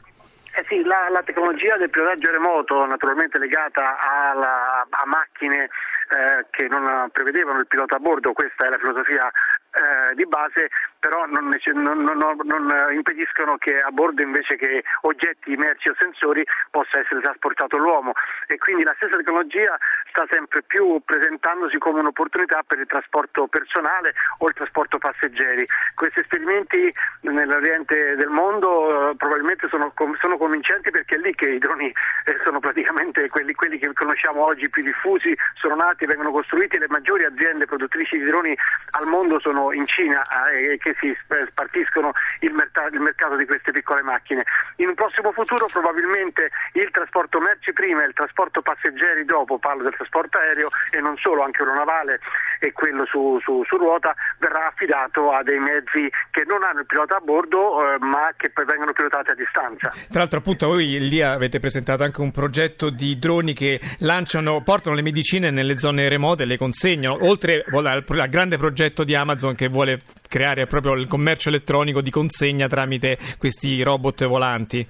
Eh 0.56 0.64
sì, 0.68 0.82
la, 0.84 1.08
la, 1.10 1.22
tecnologia 1.24 1.76
del 1.76 1.90
pilotaggio 1.90 2.30
remoto, 2.30 2.86
naturalmente 2.86 3.38
legata 3.38 3.98
alla, 3.98 4.86
a 4.88 5.04
macchine 5.04 5.64
eh, 5.64 6.46
che 6.50 6.68
non 6.68 7.08
prevedevano 7.10 7.58
il 7.58 7.66
pilota 7.66 7.96
a 7.96 7.98
bordo, 7.98 8.32
questa 8.32 8.66
è 8.66 8.70
la 8.70 8.78
filosofia 8.78 9.28
eh, 9.74 10.14
di 10.14 10.26
base, 10.26 10.68
però 10.98 11.26
non, 11.26 11.50
non, 11.74 12.02
non, 12.02 12.38
non, 12.44 12.92
impediscono 12.92 13.56
che 13.58 13.80
a 13.80 13.90
bordo 13.90 14.22
invece 14.22 14.56
che 14.56 14.84
oggetti, 15.02 15.56
merci 15.56 15.88
o 15.88 15.94
sensori 15.98 16.44
possa 16.70 17.00
essere 17.00 17.20
trasportato 17.20 17.76
l'uomo 17.76 18.12
e 18.46 18.56
quindi 18.56 18.84
la 18.84 18.94
stessa 18.96 19.16
tecnologia 19.16 19.76
sta 20.08 20.24
sempre 20.30 20.62
più 20.62 21.00
presentandosi 21.04 21.76
come 21.78 22.00
un'opportunità 22.00 22.62
per 22.66 22.78
il 22.78 22.86
trasporto 22.86 23.48
personale 23.48 24.14
o 24.38 24.48
il 24.48 24.54
trasporto 24.54 24.98
passeggeri. 24.98 25.66
Questi 25.94 26.20
esperimenti 26.20 26.92
nell'oriente 27.22 28.14
del 28.16 28.28
mondo 28.28 29.10
eh, 29.10 29.16
probabilmente 29.16 29.68
sono, 29.68 29.92
sono, 30.20 30.36
convincenti 30.36 30.90
perché 30.90 31.16
è 31.16 31.18
lì 31.18 31.34
che 31.34 31.50
i 31.50 31.58
droni 31.58 31.86
eh, 31.88 32.38
sono 32.44 32.60
praticamente 32.60 33.28
quelli, 33.28 33.54
quelli, 33.54 33.78
che 33.78 33.92
conosciamo 33.92 34.44
oggi 34.44 34.68
più 34.70 34.82
diffusi, 34.82 35.36
sono 35.54 35.74
nati, 35.74 36.06
vengono 36.06 36.30
costruiti, 36.30 36.78
le 36.78 36.88
maggiori 36.88 37.24
aziende 37.24 37.66
produttrici 37.66 38.18
di 38.18 38.24
droni 38.24 38.56
al 38.92 39.06
mondo 39.06 39.40
sono 39.40 39.63
in 39.72 39.86
Cina 39.86 40.22
eh, 40.50 40.74
e 40.74 40.78
che 40.78 40.94
si 41.00 41.14
spartiscono 41.48 42.12
il, 42.40 42.52
mercato, 42.52 42.94
il 42.94 43.00
mercato 43.00 43.36
di 43.36 43.46
queste 43.46 43.72
piccole 43.72 44.02
macchine. 44.02 44.44
In 44.76 44.88
un 44.88 44.94
prossimo 44.94 45.32
futuro 45.32 45.66
probabilmente 45.66 46.50
il 46.72 46.90
trasporto 46.90 47.40
merci 47.40 47.72
prima 47.72 48.02
e 48.02 48.06
il 48.06 48.14
trasporto 48.14 48.62
passeggeri 48.62 49.24
dopo, 49.24 49.58
parlo 49.58 49.82
del 49.82 49.94
trasporto 49.94 50.38
aereo 50.38 50.68
e 50.90 51.00
non 51.00 51.16
solo, 51.18 51.42
anche 51.42 51.62
quello 51.62 51.74
navale 51.74 52.20
e 52.60 52.72
quello 52.72 53.04
su, 53.06 53.38
su, 53.42 53.62
su 53.64 53.76
ruota, 53.76 54.14
verrà 54.38 54.66
affidato 54.66 55.32
a 55.32 55.42
dei 55.42 55.58
mezzi 55.58 56.10
che 56.30 56.44
non 56.46 56.62
hanno 56.62 56.80
il 56.80 56.86
pilota 56.86 57.16
a 57.16 57.20
bordo 57.20 57.94
eh, 57.94 57.98
ma 57.98 58.32
che 58.36 58.50
poi 58.50 58.64
vengono 58.64 58.92
pilotati 58.92 59.30
a 59.30 59.34
distanza. 59.34 59.90
Tra 60.10 60.20
l'altro 60.20 60.38
appunto 60.38 60.68
voi 60.68 60.98
lì 60.98 61.22
avete 61.22 61.60
presentato 61.60 62.02
anche 62.02 62.20
un 62.20 62.30
progetto 62.30 62.90
di 62.90 63.18
droni 63.18 63.52
che 63.52 63.80
lanciano, 63.98 64.62
portano 64.62 64.96
le 64.96 65.02
medicine 65.02 65.50
nelle 65.50 65.78
zone 65.78 66.08
remote 66.08 66.42
e 66.42 66.46
le 66.46 66.56
consegnano, 66.56 67.18
oltre 67.26 67.64
al, 67.70 68.04
al 68.06 68.28
grande 68.28 68.56
progetto 68.56 69.04
di 69.04 69.14
Amazon 69.14 69.53
che 69.54 69.68
vuole 69.68 70.00
creare 70.28 70.66
proprio 70.66 70.94
il 70.94 71.06
commercio 71.06 71.48
elettronico 71.48 72.00
di 72.00 72.10
consegna 72.10 72.66
tramite 72.66 73.18
questi 73.38 73.82
robot 73.82 74.26
volanti. 74.26 74.86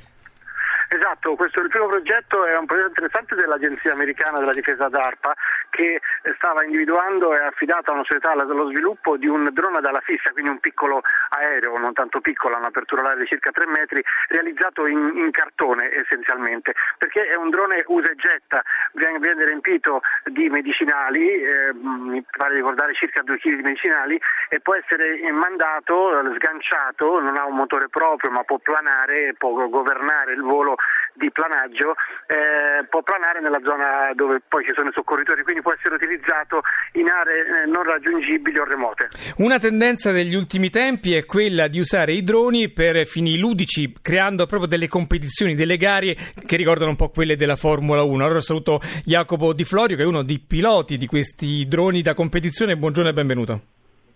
Esatto, 1.14 1.36
questo 1.36 1.60
il 1.60 1.68
primo 1.68 1.86
progetto 1.86 2.44
è 2.44 2.56
un 2.56 2.66
progetto 2.66 2.88
interessante 2.88 3.36
dell'Agenzia 3.36 3.92
Americana 3.92 4.40
della 4.40 4.52
Difesa 4.52 4.88
d'ARPA 4.88 5.32
che 5.70 6.00
stava 6.36 6.64
individuando 6.64 7.34
e 7.34 7.38
affidata 7.38 7.90
a 7.90 7.94
una 7.94 8.04
società 8.04 8.32
allo 8.32 8.68
sviluppo 8.68 9.16
di 9.16 9.28
un 9.28 9.48
drone 9.52 9.78
ad 9.78 9.84
ala 9.84 10.00
fissa, 10.00 10.32
quindi 10.32 10.50
un 10.50 10.58
piccolo 10.58 11.02
aereo, 11.30 11.78
non 11.78 11.92
tanto 11.92 12.20
piccolo, 12.20 12.56
un'apertura 12.56 13.02
oraria 13.02 13.22
di 13.22 13.28
circa 13.28 13.52
3 13.52 13.66
metri, 13.66 14.02
realizzato 14.28 14.86
in, 14.86 15.12
in, 15.14 15.30
cartone 15.30 15.90
essenzialmente, 15.94 16.74
perché 16.98 17.26
è 17.26 17.36
un 17.36 17.50
drone 17.50 17.84
usa 17.86 18.10
e 18.10 18.14
getta, 18.16 18.62
viene, 18.92 19.18
viene 19.18 19.44
riempito 19.44 20.00
di 20.24 20.48
medicinali, 20.48 21.28
eh, 21.28 21.72
mi 21.74 22.24
pare 22.36 22.54
ricordare 22.54 22.94
circa 22.94 23.22
2 23.22 23.38
kg 23.38 23.56
di 23.56 23.62
medicinali, 23.62 24.20
e 24.48 24.60
può 24.60 24.74
essere 24.74 25.30
mandato, 25.32 26.10
sganciato, 26.34 27.20
non 27.20 27.36
ha 27.36 27.44
un 27.46 27.54
motore 27.54 27.88
proprio 27.88 28.30
ma 28.30 28.42
può 28.42 28.58
planare, 28.58 29.34
può 29.38 29.68
governare 29.68 30.32
il 30.32 30.42
volo 30.42 30.76
di 31.14 31.30
planaggio 31.30 31.94
eh, 32.26 32.84
può 32.88 33.02
planare 33.02 33.40
nella 33.40 33.60
zona 33.62 34.12
dove 34.14 34.42
poi 34.46 34.64
ci 34.64 34.72
sono 34.74 34.88
i 34.88 34.92
soccorritori, 34.92 35.42
quindi 35.42 35.62
può 35.62 35.72
essere 35.72 35.94
utilizzato 35.94 36.60
in 36.94 37.08
aree 37.08 37.62
eh, 37.62 37.66
non 37.66 37.84
raggiungibili 37.84 38.58
o 38.58 38.64
remote. 38.64 39.08
Una 39.38 39.58
tendenza 39.58 40.10
degli 40.10 40.34
ultimi 40.34 40.70
tempi 40.70 41.14
è 41.14 41.24
quella 41.24 41.68
di 41.68 41.78
usare 41.78 42.12
i 42.12 42.22
droni 42.22 42.68
per 42.70 43.06
fini 43.06 43.38
ludici, 43.38 43.92
creando 44.02 44.46
proprio 44.46 44.68
delle 44.68 44.88
competizioni, 44.88 45.54
delle 45.54 45.76
gare 45.76 46.16
che 46.46 46.56
ricordano 46.56 46.90
un 46.90 46.96
po' 46.96 47.08
quelle 47.10 47.36
della 47.36 47.56
Formula 47.56 48.02
1. 48.02 48.24
Allora 48.24 48.40
saluto 48.40 48.80
Jacopo 49.04 49.52
Di 49.52 49.64
Florio, 49.64 49.96
che 49.96 50.02
è 50.02 50.06
uno 50.06 50.22
dei 50.22 50.40
piloti 50.40 50.96
di 50.96 51.06
questi 51.06 51.66
droni 51.66 52.02
da 52.02 52.14
competizione. 52.14 52.76
Buongiorno 52.76 53.10
e 53.10 53.12
benvenuto. 53.12 53.60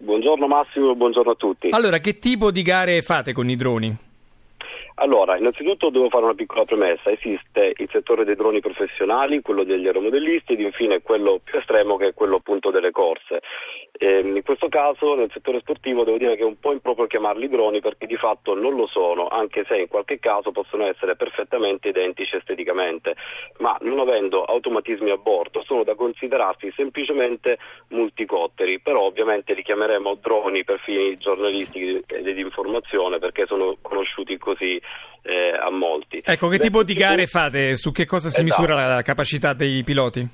Buongiorno 0.01 0.47
Massimo, 0.47 0.95
buongiorno 0.95 1.33
a 1.33 1.35
tutti. 1.35 1.69
Allora, 1.71 1.99
che 1.99 2.19
tipo 2.19 2.51
di 2.51 2.63
gare 2.63 3.03
fate 3.03 3.33
con 3.33 3.49
i 3.49 3.57
droni? 3.57 4.08
Allora, 5.01 5.37
innanzitutto 5.37 5.91
devo 5.91 6.09
fare 6.09 6.25
una 6.25 6.35
piccola 6.35 6.65
premessa. 6.65 7.11
Esiste 7.11 7.73
il 7.77 7.89
settore 7.93 8.25
dei 8.25 8.35
droni 8.35 8.59
professionali, 8.61 9.43
quello 9.43 9.63
degli 9.63 9.87
aeromodellisti 9.87 10.55
ed 10.55 10.61
infine 10.61 11.03
quello 11.03 11.41
più 11.43 11.57
estremo 11.57 11.97
che 11.97 12.09
è 12.09 12.15
quello 12.15 12.37
appunto 12.37 12.73
delle 12.73 12.91
corse. 12.91 13.41
Ehm, 13.93 14.37
in 14.37 14.43
questo 14.43 14.69
caso 14.69 15.15
nel 15.15 15.31
settore 15.33 15.61
sportivo 15.61 16.03
devo 16.03 16.19
dire 16.19 16.35
che 16.35 16.43
è 16.43 16.45
un 16.45 16.59
po' 16.59 16.73
improprio 16.73 17.07
chiamarli 17.07 17.49
droni 17.49 17.81
perché 17.81 18.07
di 18.07 18.17
fatto 18.17 18.55
non 18.55 18.75
lo 18.75 18.87
sono, 18.87 19.29
anche 19.29 19.65
se 19.69 19.77
in 19.77 19.89
qualche 19.89 20.19
caso 20.19 20.51
possono 20.51 20.87
essere 20.87 21.15
perfettamente 21.15 21.89
identici 21.89 22.35
esteticamente, 22.35 23.15
ma 23.59 23.77
non 23.83 24.01
avendo 24.01 24.45
automatismi 24.45 25.11
a 25.11 25.17
bordo 25.17 25.63
sono 25.63 25.85
da 25.85 25.95
considerarsi 25.95 26.73
semplicemente 26.75 27.59
multicotteri, 27.89 28.81
però 28.81 29.03
ovviamente 29.03 29.55
li 29.55 29.63
chiameremo 29.63 30.17
droni 30.17 30.65
per 30.65 30.81
fini 30.81 31.17
giornalistici 31.19 32.03
e 32.07 32.23
di 32.23 32.41
informazione 32.41 33.19
perché 33.19 33.47
sono 33.47 33.77
conosciuti 33.81 34.37
così 34.39 34.81
eh, 35.23 35.57
a 35.57 35.71
molti. 35.71 36.23
Ecco, 36.25 36.49
che 36.49 36.59
tipo 36.59 36.83
di 36.83 36.95
gare 36.95 37.27
fate? 37.27 37.77
Su 37.77 37.93
che 37.93 38.07
cosa 38.07 38.29
si 38.29 38.43
esatto. 38.43 38.63
misura 38.63 38.87
la 38.87 39.03
capacità 39.03 39.53
dei 39.53 39.83
piloti? 39.85 40.29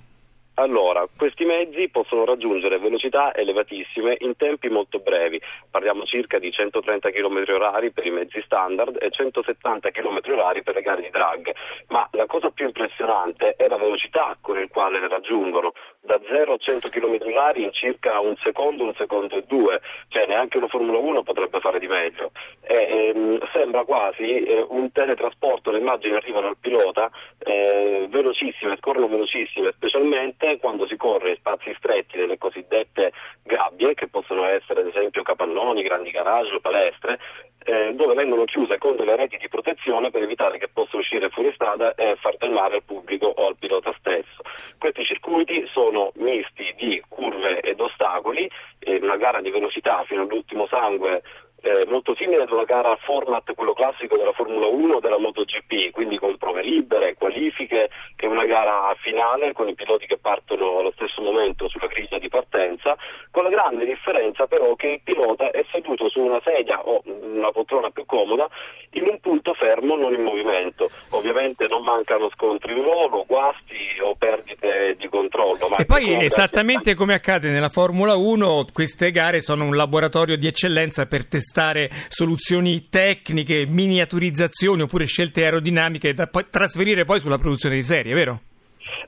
Allora, 0.57 1.05
questi 1.17 1.45
mezzi 1.45 1.89
possono 1.89 2.25
raggiungere 2.25 2.79
velocità 2.79 3.35
elevatissime 3.35 4.15
in 4.21 4.37
tempi 4.37 4.69
molto 4.69 5.01
brevi, 5.01 5.41
parliamo 5.69 6.05
circa 6.05 6.39
di 6.39 6.53
130 6.53 7.11
km 7.11 7.43
h 7.43 7.91
per 7.93 8.07
i 8.07 8.13
mezzi 8.13 8.41
standard 8.45 8.97
e 9.01 9.11
170 9.11 9.91
km 9.91 10.21
h 10.23 10.63
per 10.63 10.75
le 10.77 10.83
gare 10.83 11.03
di 11.03 11.11
drag, 11.11 11.53
ma 11.89 12.09
la 12.13 12.27
cosa 12.27 12.51
più 12.51 12.67
impressionante 12.67 13.55
è 13.57 13.67
la 13.67 13.79
velocità 13.79 14.37
con 14.41 14.57
il 14.61 14.69
quale 14.69 15.01
le 15.01 15.09
raggiungono, 15.09 15.73
da 16.01 16.21
0 16.25 16.53
a 16.53 16.57
100 16.57 16.89
km 16.89 17.17
h 17.17 17.59
in 17.59 17.73
circa 17.73 18.21
un 18.21 18.37
secondo, 18.37 18.85
un 18.85 18.95
secondo 18.95 19.35
e 19.35 19.43
due, 19.49 19.81
cioè 20.07 20.27
neanche 20.29 20.59
una 20.59 20.69
Formula 20.69 20.99
1 20.99 21.25
potrebbe 21.25 21.59
fare 21.59 21.81
di 21.81 21.89
meglio. 21.89 22.31
E, 22.63 23.09
ehm, 23.13 23.41
sembra 23.53 23.83
quasi 23.83 24.45
eh, 24.45 24.65
un 24.69 24.93
teletrasporto, 24.93 25.73
le 25.73 25.79
immagini 25.79 26.15
arrivano 26.15 26.47
al 26.47 26.59
pilota 26.61 27.11
eh, 27.39 28.07
velocissime, 28.09 28.77
scorrono 28.77 29.09
velocissime, 29.09 29.73
specialmente 29.73 30.44
volte 30.45 30.59
quando 30.59 30.87
si 30.87 30.97
corre 30.97 31.31
in 31.31 31.37
spazi 31.37 31.75
stretti 31.77 32.19
nelle 32.19 32.39
cosiddette 32.39 33.13
gabbie, 33.43 33.95
che 33.95 34.09
possono 34.09 34.45
essere 34.45 34.81
ad 34.81 34.89
esempio 34.89 35.23
capannoni, 35.23 35.83
grandi 35.83 36.11
garage 36.11 36.55
o 36.55 36.61
palestre, 36.61 37.19
eh, 37.65 37.95
dove 37.95 38.15
vengono 38.15 38.45
chiuse 38.45 38.79
con 38.79 38.97
delle 38.97 39.17
reti 39.17 39.39
di 39.39 39.49
protezione 39.49 40.11
per 40.11 40.23
evitare 40.23 40.59
che 40.59 40.69
possa 40.69 40.97
uscire 40.99 41.31
fuori 41.31 41.51
strada 41.55 41.95
e 41.95 42.17
far 42.21 42.37
del 42.37 42.51
male 42.51 42.77
al 42.77 42.83
pubblico 42.85 43.27
o 43.27 43.47
al 43.47 43.57
pilota 43.57 43.95
stesso. 43.99 44.43
Questi 44.79 45.05
circuiti 45.05 45.67
sono 45.73 46.13
misti 46.17 46.75
di 46.77 47.03
curve 47.09 47.61
ed 47.61 47.81
ostacoli, 47.81 48.51
eh, 48.81 48.99
una 49.01 49.17
gara 49.17 49.41
di 49.41 49.51
velocità 49.51 50.05
fino 50.05 50.23
all'ultimo 50.23 50.67
sangue 50.67 51.23
eh, 51.65 51.87
molto 51.87 52.15
simile 52.15 52.43
ad 52.43 52.51
una 52.51 52.65
gara 52.65 52.95
format, 52.97 53.55
quello 53.55 53.73
classico 53.73 54.17
della 54.17 54.33
Formula 54.33 54.67
1 54.67 54.97
o 54.97 55.01
della 55.01 55.19
MotoGP, 55.19 55.91
quindi 55.93 56.19
con 56.19 56.37
prove 56.37 56.63
libere, 56.63 57.15
qualifiche 57.15 57.89
e 58.17 58.27
una 58.27 58.45
gara 58.45 58.95
finale 59.01 59.53
con 59.53 59.69
i 59.69 59.75
piloti 59.75 60.07
che 60.07 60.19
partono 60.19 60.79
allo 60.79 60.93
stesso 60.93 61.21
momento 61.23 61.69
sulla 61.69 61.87
griglia 61.87 62.19
di 62.19 62.29
partenza, 62.29 62.97
con 63.31 63.45
la 63.45 63.51
grande 63.51 63.85
differenza 63.85 64.47
però 64.47 64.75
che 64.75 64.89
il 64.89 65.01
pilota 65.03 65.51
è 65.51 65.65
seduto 65.71 66.09
su 66.09 66.21
una 66.21 66.41
sedia 66.45 66.81
o 66.83 67.03
una 67.05 67.51
poltrona 67.51 67.91
più 67.91 68.05
comoda 68.07 68.49
in 68.93 69.07
un 69.09 69.19
punto 69.21 69.55
fermo, 69.55 69.97
non 69.97 70.13
in 70.13 70.23
movimento. 70.23 70.91
Ovviamente 71.11 71.67
non 71.69 71.83
mancano 71.83 72.31
scontri 72.31 72.75
di 72.75 72.81
volo, 72.81 73.25
guasti 73.27 73.77
o 74.03 74.15
perdite 74.17 74.97
di 74.99 75.09
controllo. 75.09 75.77
E 75.77 75.85
poi 75.85 76.14
esattamente 76.25 76.95
come 76.95 77.15
accade 77.15 77.51
nella 77.51 77.69
Formula 77.69 78.15
1, 78.17 78.67
queste 78.73 79.11
gare 79.11 79.41
sono 79.41 79.65
un 79.65 79.77
laboratorio 79.77 80.37
di 80.37 80.47
eccellenza 80.47 81.07
per 81.07 81.27
testare 81.27 81.89
soluzioni 82.09 82.89
tecniche, 82.89 83.67
miniaturizzazioni 83.67 84.83
oppure 84.83 85.07
scelte 85.07 85.45
aerodinamiche 85.45 86.15
da 86.15 86.27
poi 86.27 86.47
trasferire 86.51 87.05
poi 87.05 87.21
sulla 87.21 87.39
produzione 87.39 87.77
di 87.77 87.83
serie, 87.83 88.15
vero? 88.15 88.41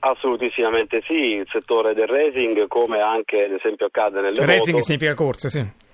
Assolutissimamente 0.01 1.03
sì, 1.07 1.37
il 1.37 1.49
settore 1.51 1.95
del 1.95 2.07
racing 2.07 2.67
come 2.69 3.01
anche 3.01 3.45
ad 3.45 3.53
esempio 3.53 3.87
accade 3.87 4.21
nelle 4.21 4.45
Racing 4.45 4.73
moto. 4.73 4.85
significa 4.85 5.15
corse, 5.15 5.49
sì. 5.49 5.85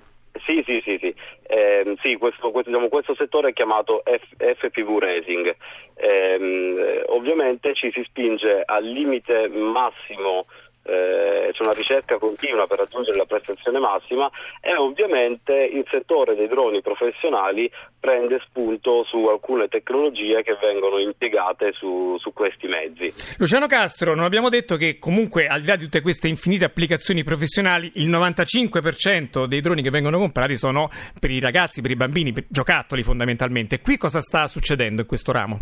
Sì, 0.46 0.62
sì, 0.66 0.80
sì, 0.82 0.96
sì. 0.98 1.14
Eh, 1.46 1.94
sì 2.00 2.16
questo, 2.16 2.50
questo, 2.50 2.70
diciamo, 2.70 2.88
questo, 2.88 3.14
settore 3.14 3.50
è 3.50 3.52
chiamato 3.52 4.02
F, 4.04 4.36
FPV 4.38 4.98
Racing. 4.98 5.54
Eh, 5.94 7.04
ovviamente 7.08 7.74
ci 7.74 7.90
si 7.92 8.02
spinge 8.04 8.62
al 8.64 8.84
limite 8.84 9.48
massimo 9.48 10.44
eh, 10.84 11.50
c'è 11.52 11.62
una 11.62 11.72
ricerca 11.72 12.18
continua 12.18 12.66
per 12.66 12.78
raggiungere 12.78 13.16
la 13.16 13.24
prestazione 13.24 13.78
massima 13.78 14.30
e 14.60 14.74
ovviamente 14.74 15.52
il 15.52 15.86
settore 15.90 16.34
dei 16.34 16.48
droni 16.48 16.82
professionali 16.82 17.70
prende 18.00 18.40
spunto 18.46 19.04
su 19.04 19.26
alcune 19.26 19.68
tecnologie 19.68 20.42
che 20.42 20.56
vengono 20.60 20.98
impiegate 20.98 21.72
su, 21.72 22.16
su 22.18 22.32
questi 22.32 22.66
mezzi. 22.66 23.12
Luciano 23.38 23.66
Castro, 23.66 24.14
non 24.14 24.24
abbiamo 24.24 24.48
detto 24.48 24.76
che 24.76 24.98
comunque 24.98 25.46
al 25.46 25.60
di 25.60 25.66
là 25.66 25.76
di 25.76 25.84
tutte 25.84 26.00
queste 26.00 26.28
infinite 26.28 26.64
applicazioni 26.64 27.22
professionali 27.22 27.90
il 27.94 28.08
95% 28.08 29.44
dei 29.44 29.60
droni 29.60 29.82
che 29.82 29.90
vengono 29.90 30.18
comprati 30.18 30.56
sono 30.56 30.90
per 31.18 31.30
i 31.30 31.40
ragazzi, 31.40 31.80
per 31.80 31.90
i 31.90 31.96
bambini, 31.96 32.32
per 32.32 32.46
giocattoli 32.48 33.02
fondamentalmente. 33.02 33.80
Qui 33.80 33.96
cosa 33.96 34.20
sta 34.20 34.46
succedendo 34.46 35.02
in 35.02 35.06
questo 35.06 35.32
ramo? 35.32 35.60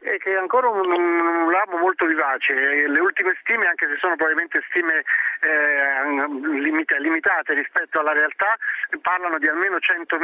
È 0.00 0.16
che 0.18 0.32
è 0.32 0.36
ancora 0.36 0.68
un, 0.68 0.90
un, 0.90 1.50
ramo 1.50 1.78
molto 1.78 2.06
vivace. 2.06 2.54
Le 2.54 3.00
ultime 3.00 3.36
stime, 3.40 3.66
anche 3.66 3.86
se 3.86 3.96
sono 3.98 4.16
probabilmente 4.16 4.62
stime 4.68 5.04
eh, 5.40 6.98
limitate 6.98 7.54
rispetto 7.54 8.00
alla 8.00 8.12
realtà, 8.12 8.56
parlano 9.00 9.38
di 9.38 9.48
almeno 9.48 9.76
100.000 9.76 10.18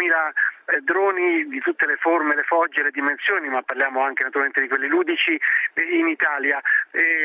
eh, 0.66 0.80
droni 0.80 1.46
di 1.48 1.60
tutte 1.60 1.86
le 1.86 1.96
forme, 1.96 2.34
le 2.34 2.42
fogge, 2.42 2.82
le 2.82 2.90
dimensioni, 2.90 3.48
ma 3.48 3.62
parliamo 3.62 4.02
anche 4.02 4.24
naturalmente 4.24 4.60
di 4.60 4.68
quelli 4.68 4.88
ludici 4.88 5.38
eh, 5.74 5.82
in 5.82 6.08
Italia. 6.08 6.60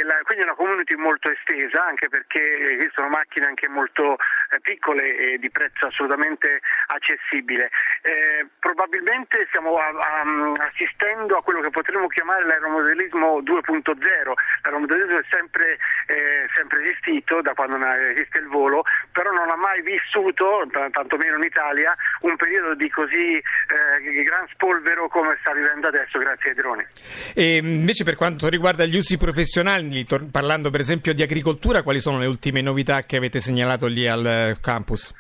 La, 0.04 0.20
quindi 0.24 0.44
è 0.44 0.48
una 0.48 0.56
community 0.56 0.96
molto 0.96 1.32
estesa, 1.32 1.86
anche 1.86 2.10
perché 2.10 2.78
esistono 2.78 3.08
macchine 3.08 3.46
anche 3.46 3.70
molto 3.70 4.18
eh, 4.50 4.60
piccole 4.62 5.16
e 5.16 5.38
di 5.40 5.50
prezzo 5.50 5.88
assolutamente 5.88 6.60
accessibile. 6.88 7.70
Eh, 8.02 8.48
probabilmente 8.60 9.46
stiamo 9.48 9.78
a, 9.78 9.88
a, 9.88 10.52
assistendo 10.68 11.38
a 11.38 11.44
quello 11.44 11.62
che 11.62 11.70
potremmo 11.70 12.08
chiamare 12.08 12.41
l'aeromodellismo 12.46 13.42
2.0. 13.42 14.34
L'aeromodellismo 14.64 15.18
è 15.18 15.26
sempre, 15.30 15.78
eh, 16.08 16.48
sempre 16.56 16.84
esistito 16.84 17.42
da 17.42 17.54
quando 17.54 17.78
esiste 18.14 18.40
il 18.40 18.48
volo, 18.48 18.84
però 19.12 19.32
non 19.32 19.50
ha 19.50 19.56
mai 19.56 19.82
vissuto, 19.82 20.68
tantomeno 20.92 21.38
in 21.38 21.44
Italia, 21.44 21.96
un 22.22 22.36
periodo 22.36 22.76
di 22.76 22.90
così 22.90 23.38
eh, 23.38 24.24
gran 24.24 24.48
spolvero 24.54 25.08
come 25.08 25.38
sta 25.42 25.54
vivendo 25.54 25.88
adesso 25.88 26.20
grazie 26.20 26.52
ai 26.52 26.56
droni. 26.56 26.86
E 27.34 27.58
invece 27.58 28.04
per 28.04 28.16
quanto 28.16 28.50
riguarda 28.50 28.86
gli 28.86 28.96
usi 28.96 29.18
professionali, 29.18 30.06
parlando 30.32 30.70
per 30.70 30.80
esempio 30.80 31.14
di 31.14 31.24
agricoltura, 31.24 31.84
quali 31.84 32.00
sono 32.00 32.20
le 32.20 32.28
ultime 32.28 32.62
novità 32.62 33.02
che 33.04 33.18
avete 33.18 33.40
segnalato 33.40 33.88
lì 33.88 34.08
al 34.08 34.58
campus? 34.62 35.14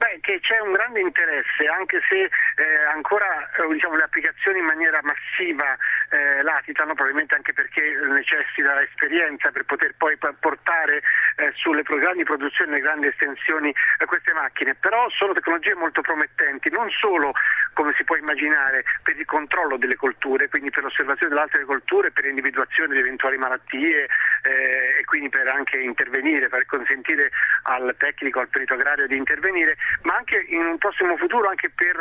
Beh, 0.00 0.18
che 0.22 0.40
c'è 0.40 0.58
un 0.60 0.72
grande 0.72 1.00
interesse, 1.00 1.66
anche 1.66 2.00
se 2.08 2.22
eh, 2.22 2.84
ancora 2.90 3.50
eh, 3.52 3.68
diciamo, 3.70 3.96
le 3.96 4.04
applicazioni 4.04 4.58
in 4.58 4.64
maniera 4.64 4.98
massiva 5.02 5.76
eh, 6.08 6.40
latitano, 6.42 6.94
probabilmente 6.94 7.34
anche 7.34 7.52
perché 7.52 7.82
necessita 8.08 8.80
esperienza 8.80 9.50
per 9.50 9.64
poter 9.64 9.92
poi 9.98 10.16
portare 10.16 11.02
eh, 11.36 11.52
sulle 11.54 11.82
grandi 11.82 12.24
produzioni, 12.24 12.72
le 12.72 12.80
grandi 12.80 13.08
estensioni 13.08 13.68
eh, 13.68 14.06
queste 14.06 14.32
macchine, 14.32 14.74
però 14.74 15.06
sono 15.10 15.34
tecnologie 15.34 15.74
molto 15.74 16.00
promettenti, 16.00 16.70
non 16.70 16.88
solo 16.88 17.32
come 17.74 17.92
si 17.92 18.02
può 18.04 18.16
immaginare 18.16 18.84
per 19.02 19.18
il 19.18 19.26
controllo 19.26 19.76
delle 19.76 19.96
colture, 19.96 20.48
quindi 20.48 20.70
per 20.70 20.82
l'osservazione 20.84 21.28
delle 21.28 21.44
altre 21.44 21.64
colture, 21.64 22.10
per 22.10 22.24
l'individuazione 22.24 22.94
di 22.94 23.00
eventuali 23.00 23.36
malattie 23.36 24.08
eh, 24.44 25.00
e 25.00 25.04
quindi 25.04 25.28
per 25.28 25.46
anche 25.46 25.78
intervenire, 25.78 26.48
per 26.48 26.64
consentire 26.64 27.30
al 27.64 27.94
tecnico, 27.98 28.40
al 28.40 28.48
perito 28.48 28.72
agrario 28.72 29.06
di 29.06 29.16
intervenire, 29.16 29.76
ma 30.02 30.16
anche 30.16 30.44
in 30.48 30.64
un 30.64 30.78
prossimo 30.78 31.16
futuro 31.16 31.48
anche 31.48 31.70
per 31.70 31.96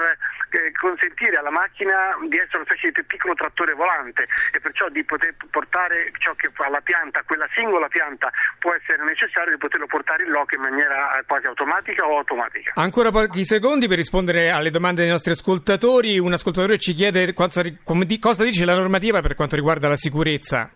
eh, 0.52 0.72
consentire 0.74 1.38
alla 1.38 1.52
macchina 1.52 2.18
di 2.28 2.38
essere 2.38 2.64
una 2.64 2.66
specie 2.66 2.92
di 2.92 3.04
piccolo 3.04 3.34
trattore 3.34 3.74
volante 3.74 4.28
e 4.52 4.60
perciò 4.60 4.90
di 4.90 5.04
poter 5.04 5.36
portare 5.50 6.12
ciò 6.18 6.34
che 6.36 6.50
alla 6.64 6.82
pianta, 6.82 7.24
quella 7.26 7.48
singola 7.54 7.88
pianta 7.88 8.30
può 8.60 8.74
essere 8.74 9.04
necessario, 9.04 9.54
di 9.54 9.58
poterlo 9.58 9.88
portare 9.88 10.24
in 10.24 10.32
loco 10.32 10.56
in 10.56 10.62
maniera 10.62 11.18
eh, 11.18 11.24
quasi 11.26 11.48
automatica 11.48 12.06
o 12.06 12.18
automatica. 12.18 12.74
Ancora 12.76 13.12
pochi 13.12 13.46
secondi 13.46 13.88
per 13.88 13.98
rispondere 13.98 14.52
alle 14.52 14.70
domande 14.70 15.02
dei 15.02 15.10
nostri 15.10 15.32
ascoltatori. 15.32 16.18
Un 16.20 16.34
ascoltatore 16.34 16.78
ci 16.78 16.94
chiede 16.94 17.34
cosa, 17.34 17.62
cosa 18.20 18.44
dice 18.44 18.66
la 18.66 18.76
normativa 18.76 19.22
per 19.22 19.36
quanto 19.36 19.56
riguarda 19.56 19.88
la 19.88 19.96
sicurezza. 19.96 20.70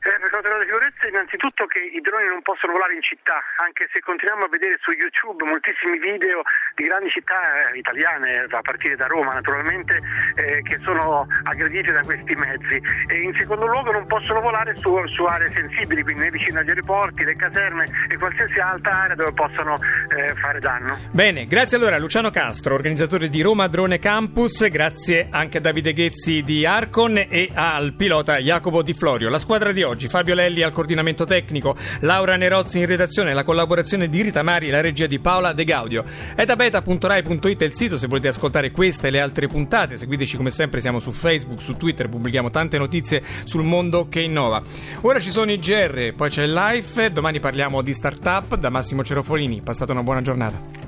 Eh, 0.00 0.18
per 0.20 0.30
quanto 0.30 0.48
riguarda 0.48 0.58
la 0.58 0.64
sicurezza, 0.64 0.97
innanzitutto 1.08 1.66
che 1.66 1.80
i 1.80 2.00
droni 2.00 2.28
non 2.28 2.42
possono 2.42 2.72
volare 2.72 2.94
in 2.94 3.02
città, 3.02 3.40
anche 3.64 3.88
se 3.92 4.00
continuiamo 4.00 4.44
a 4.44 4.48
vedere 4.48 4.78
su 4.80 4.92
YouTube 4.92 5.44
moltissimi 5.44 5.98
video 5.98 6.42
di 6.74 6.84
grandi 6.84 7.10
città 7.10 7.72
eh, 7.72 7.78
italiane, 7.78 8.46
a 8.48 8.62
partire 8.62 8.96
da 8.96 9.06
Roma 9.06 9.32
naturalmente, 9.32 10.00
eh, 10.36 10.62
che 10.62 10.78
sono 10.84 11.26
aggredite 11.44 11.92
da 11.92 12.02
questi 12.02 12.34
mezzi. 12.34 12.80
E 13.08 13.22
in 13.22 13.34
secondo 13.36 13.66
luogo 13.66 13.92
non 13.92 14.06
possono 14.06 14.40
volare 14.40 14.76
su, 14.76 14.94
su 15.08 15.24
aree 15.24 15.50
sensibili, 15.52 16.02
quindi 16.02 16.22
né 16.22 16.30
vicino 16.30 16.60
agli 16.60 16.68
aeroporti, 16.68 17.24
le 17.24 17.36
caserme 17.36 17.84
e 18.08 18.16
qualsiasi 18.16 18.58
altra 18.60 19.02
area 19.04 19.14
dove 19.14 19.32
possano 19.32 19.76
eh, 20.14 20.34
fare 20.34 20.58
danno. 20.58 20.98
Bene, 21.10 21.46
grazie 21.46 21.76
allora 21.76 21.96
a 21.96 21.98
Luciano 21.98 22.30
Castro, 22.30 22.74
organizzatore 22.74 23.28
di 23.28 23.42
Roma 23.42 23.68
Drone 23.68 23.98
Campus, 23.98 24.66
grazie 24.68 25.28
anche 25.30 25.58
a 25.58 25.60
Davide 25.60 25.92
Ghezzi 25.92 26.42
di 26.42 26.66
Arcon 26.66 27.16
e 27.18 27.48
al 27.54 27.94
pilota 27.94 28.38
Jacopo 28.38 28.82
Di 28.82 28.94
Florio. 28.94 29.28
La 29.28 29.38
squadra 29.38 29.72
di 29.72 29.82
oggi. 29.82 30.08
Fabio 30.08 30.34
Lelli 30.34 30.62
al 30.62 30.72
coordinamento 30.98 31.24
tecnico, 31.24 31.76
Laura 32.00 32.36
Nerozzi 32.36 32.80
in 32.80 32.86
redazione, 32.86 33.32
la 33.32 33.44
collaborazione 33.44 34.08
di 34.08 34.22
Rita 34.22 34.42
Mari, 34.42 34.68
la 34.68 34.80
regia 34.80 35.06
di 35.06 35.18
Paola 35.18 35.52
De 35.52 35.64
Gaudio. 35.64 36.04
Edabeta.rai.it 36.34 37.60
è 37.60 37.64
il 37.64 37.74
sito 37.74 37.96
se 37.96 38.06
volete 38.06 38.28
ascoltare 38.28 38.70
queste 38.70 39.08
e 39.08 39.10
le 39.10 39.20
altre 39.20 39.46
puntate. 39.46 39.96
Seguiteci 39.96 40.36
come 40.36 40.50
sempre, 40.50 40.80
siamo 40.80 40.98
su 40.98 41.12
Facebook, 41.12 41.60
su 41.60 41.74
Twitter, 41.74 42.08
pubblichiamo 42.08 42.50
tante 42.50 42.78
notizie 42.78 43.22
sul 43.44 43.62
mondo 43.62 44.08
che 44.08 44.20
innova. 44.20 44.62
Ora 45.02 45.18
ci 45.18 45.30
sono 45.30 45.52
i 45.52 45.58
GR, 45.58 46.14
poi 46.14 46.28
c'è 46.28 46.42
il 46.42 46.52
live, 46.52 47.10
domani 47.10 47.40
parliamo 47.40 47.82
di 47.82 47.94
startup 47.94 48.56
da 48.56 48.70
Massimo 48.70 49.04
Cerofolini. 49.04 49.60
Passate 49.62 49.92
una 49.92 50.02
buona 50.02 50.20
giornata. 50.20 50.87